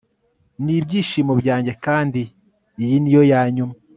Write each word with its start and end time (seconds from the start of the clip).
Nibyishimo 0.63 1.33
byanjye 1.41 1.71
kandi 1.85 2.21
iyi 2.83 2.97
niyo 3.01 3.21
yanyuma 3.31 3.73